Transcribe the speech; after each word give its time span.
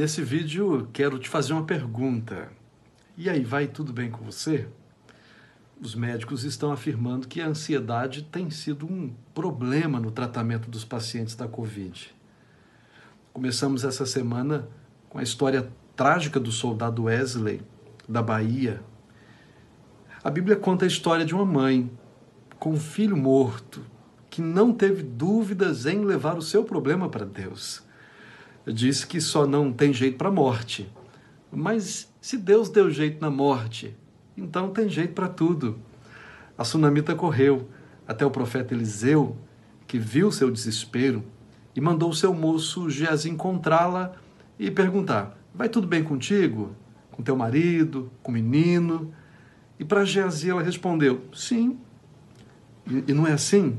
Nesse 0.00 0.22
vídeo 0.22 0.88
quero 0.94 1.18
te 1.18 1.28
fazer 1.28 1.52
uma 1.52 1.64
pergunta. 1.66 2.48
E 3.18 3.28
aí, 3.28 3.44
vai 3.44 3.66
tudo 3.66 3.92
bem 3.92 4.10
com 4.10 4.24
você? 4.24 4.66
Os 5.78 5.94
médicos 5.94 6.42
estão 6.42 6.72
afirmando 6.72 7.28
que 7.28 7.38
a 7.38 7.46
ansiedade 7.46 8.22
tem 8.22 8.48
sido 8.48 8.86
um 8.86 9.12
problema 9.34 10.00
no 10.00 10.10
tratamento 10.10 10.70
dos 10.70 10.86
pacientes 10.86 11.34
da 11.34 11.46
Covid. 11.46 12.16
Começamos 13.34 13.84
essa 13.84 14.06
semana 14.06 14.66
com 15.10 15.18
a 15.18 15.22
história 15.22 15.70
trágica 15.94 16.40
do 16.40 16.50
soldado 16.50 17.02
Wesley, 17.02 17.60
da 18.08 18.22
Bahia. 18.22 18.82
A 20.24 20.30
Bíblia 20.30 20.56
conta 20.56 20.86
a 20.86 20.88
história 20.88 21.26
de 21.26 21.34
uma 21.34 21.44
mãe 21.44 21.90
com 22.58 22.70
um 22.70 22.80
filho 22.80 23.18
morto 23.18 23.84
que 24.30 24.40
não 24.40 24.72
teve 24.72 25.02
dúvidas 25.02 25.84
em 25.84 26.02
levar 26.06 26.38
o 26.38 26.42
seu 26.42 26.64
problema 26.64 27.06
para 27.06 27.26
Deus 27.26 27.89
diz 28.72 29.04
que 29.04 29.20
só 29.20 29.46
não 29.46 29.72
tem 29.72 29.92
jeito 29.92 30.16
para 30.16 30.28
a 30.28 30.32
morte. 30.32 30.90
Mas 31.50 32.12
se 32.20 32.36
Deus 32.36 32.68
deu 32.68 32.90
jeito 32.90 33.20
na 33.20 33.30
morte, 33.30 33.96
então 34.36 34.70
tem 34.70 34.88
jeito 34.88 35.14
para 35.14 35.28
tudo. 35.28 35.78
A 36.56 36.64
sunamita 36.64 37.14
correu 37.14 37.68
até 38.06 38.24
o 38.24 38.30
profeta 38.30 38.74
Eliseu, 38.74 39.36
que 39.86 39.98
viu 39.98 40.30
seu 40.30 40.50
desespero 40.50 41.24
e 41.74 41.80
mandou 41.80 42.12
seu 42.12 42.34
moço 42.34 42.90
Geazi 42.90 43.30
encontrá-la 43.30 44.12
e 44.58 44.70
perguntar: 44.70 45.38
Vai 45.54 45.68
tudo 45.68 45.86
bem 45.86 46.02
contigo? 46.02 46.74
Com 47.10 47.22
teu 47.22 47.36
marido? 47.36 48.10
Com 48.22 48.30
o 48.30 48.34
menino? 48.34 49.12
E 49.78 49.84
para 49.84 50.04
Geazi 50.04 50.50
ela 50.50 50.62
respondeu: 50.62 51.22
Sim. 51.32 51.78
E, 52.86 53.04
e 53.08 53.14
não 53.14 53.26
é 53.26 53.32
assim? 53.32 53.78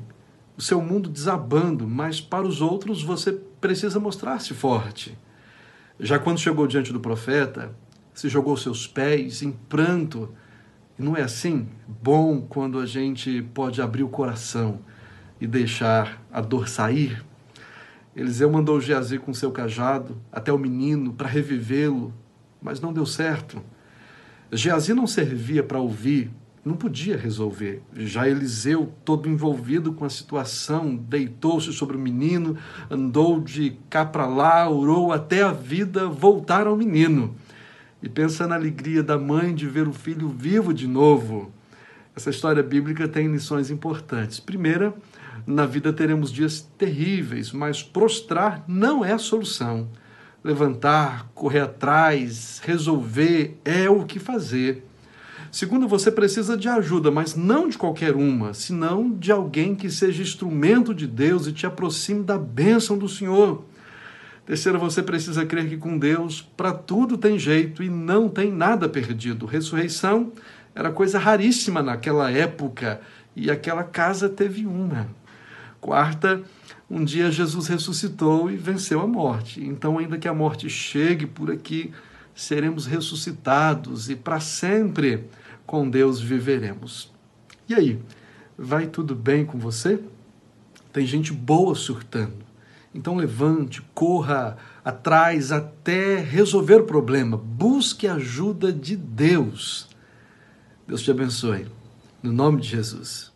O 0.61 0.63
seu 0.63 0.79
mundo 0.79 1.09
desabando, 1.09 1.87
mas 1.87 2.21
para 2.21 2.45
os 2.45 2.61
outros 2.61 3.01
você 3.01 3.31
precisa 3.31 3.99
mostrar-se 3.99 4.53
forte. 4.53 5.17
Já 5.99 6.19
quando 6.19 6.37
chegou 6.37 6.67
diante 6.67 6.93
do 6.93 6.99
profeta, 6.99 7.75
se 8.13 8.29
jogou 8.29 8.55
seus 8.55 8.85
pés 8.85 9.41
em 9.41 9.51
pranto. 9.51 10.29
E 10.99 11.01
não 11.01 11.17
é 11.17 11.23
assim? 11.23 11.67
Bom 11.87 12.41
quando 12.41 12.77
a 12.77 12.85
gente 12.85 13.41
pode 13.55 13.81
abrir 13.81 14.03
o 14.03 14.09
coração 14.09 14.81
e 15.39 15.47
deixar 15.47 16.21
a 16.31 16.39
dor 16.41 16.69
sair. 16.69 17.25
Eliseu 18.15 18.51
mandou 18.51 18.79
Geazi 18.79 19.17
com 19.17 19.33
seu 19.33 19.51
cajado 19.51 20.15
até 20.31 20.53
o 20.53 20.59
menino 20.59 21.11
para 21.11 21.27
revivê-lo, 21.27 22.13
mas 22.61 22.79
não 22.79 22.93
deu 22.93 23.07
certo. 23.07 23.59
Geazi 24.51 24.93
não 24.93 25.07
servia 25.07 25.63
para 25.63 25.79
ouvir 25.79 26.29
não 26.63 26.75
podia 26.75 27.17
resolver. 27.17 27.81
Já 27.95 28.27
Eliseu, 28.27 28.93
todo 29.03 29.27
envolvido 29.27 29.93
com 29.93 30.05
a 30.05 30.09
situação, 30.09 30.95
deitou-se 30.95 31.73
sobre 31.73 31.97
o 31.97 31.99
menino, 31.99 32.55
andou 32.89 33.39
de 33.39 33.77
cá 33.89 34.05
para 34.05 34.27
lá, 34.27 34.69
orou 34.69 35.11
até 35.11 35.41
a 35.41 35.51
vida 35.51 36.07
voltar 36.07 36.67
ao 36.67 36.77
menino. 36.77 37.35
E 38.01 38.07
pensa 38.07 38.47
na 38.47 38.55
alegria 38.55 39.01
da 39.01 39.17
mãe 39.17 39.53
de 39.53 39.67
ver 39.67 39.87
o 39.87 39.93
filho 39.93 40.29
vivo 40.29 40.73
de 40.73 40.87
novo. 40.87 41.51
Essa 42.15 42.29
história 42.29 42.61
bíblica 42.61 43.07
tem 43.07 43.31
lições 43.31 43.71
importantes. 43.71 44.39
Primeira, 44.39 44.93
na 45.45 45.65
vida 45.65 45.91
teremos 45.91 46.31
dias 46.31 46.61
terríveis, 46.77 47.51
mas 47.51 47.81
prostrar 47.81 48.63
não 48.67 49.03
é 49.03 49.13
a 49.13 49.17
solução. 49.17 49.89
Levantar, 50.43 51.29
correr 51.33 51.61
atrás, 51.61 52.61
resolver 52.63 53.59
é 53.63 53.89
o 53.89 54.05
que 54.05 54.19
fazer. 54.19 54.83
Segundo, 55.51 55.85
você 55.85 56.09
precisa 56.09 56.55
de 56.55 56.69
ajuda, 56.69 57.11
mas 57.11 57.35
não 57.35 57.67
de 57.67 57.77
qualquer 57.77 58.15
uma, 58.15 58.53
senão 58.53 59.11
de 59.11 59.33
alguém 59.33 59.75
que 59.75 59.89
seja 59.89 60.23
instrumento 60.23 60.93
de 60.95 61.05
Deus 61.05 61.45
e 61.45 61.51
te 61.51 61.65
aproxime 61.65 62.23
da 62.23 62.37
bênção 62.37 62.97
do 62.97 63.09
Senhor. 63.09 63.65
Terceiro, 64.45 64.79
você 64.79 65.03
precisa 65.03 65.45
crer 65.45 65.67
que 65.67 65.75
com 65.75 65.97
Deus 65.97 66.41
para 66.41 66.71
tudo 66.71 67.17
tem 67.17 67.37
jeito 67.37 67.83
e 67.83 67.89
não 67.89 68.29
tem 68.29 68.49
nada 68.49 68.87
perdido. 68.87 69.45
Ressurreição 69.45 70.31
era 70.73 70.89
coisa 70.89 71.19
raríssima 71.19 71.83
naquela 71.83 72.31
época 72.31 73.01
e 73.35 73.51
aquela 73.51 73.83
casa 73.83 74.29
teve 74.29 74.65
uma. 74.65 75.09
Quarta, 75.81 76.41
um 76.89 77.03
dia 77.03 77.29
Jesus 77.29 77.67
ressuscitou 77.67 78.49
e 78.49 78.55
venceu 78.55 79.01
a 79.01 79.07
morte. 79.07 79.61
Então, 79.61 79.97
ainda 79.97 80.17
que 80.17 80.29
a 80.29 80.33
morte 80.33 80.69
chegue 80.69 81.25
por 81.25 81.51
aqui, 81.51 81.91
seremos 82.33 82.85
ressuscitados 82.85 84.09
e 84.09 84.15
para 84.15 84.39
sempre 84.39 85.25
com 85.65 85.89
Deus 85.89 86.19
viveremos. 86.19 87.11
E 87.67 87.73
aí, 87.73 87.99
vai 88.57 88.87
tudo 88.87 89.15
bem 89.15 89.45
com 89.45 89.57
você? 89.57 89.99
Tem 90.91 91.05
gente 91.05 91.31
boa 91.31 91.73
surtando. 91.75 92.45
Então 92.93 93.15
levante, 93.15 93.81
corra 93.93 94.57
atrás 94.83 95.51
até 95.51 96.19
resolver 96.19 96.81
o 96.81 96.85
problema. 96.85 97.37
Busque 97.37 98.07
a 98.07 98.15
ajuda 98.15 98.71
de 98.73 98.97
Deus. 98.97 99.87
Deus 100.87 101.01
te 101.01 101.11
abençoe. 101.11 101.67
No 102.21 102.33
nome 102.33 102.61
de 102.61 102.67
Jesus. 102.67 103.31